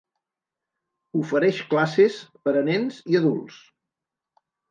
[1.19, 2.17] Ofereix classes
[2.47, 3.59] per a nens i adults.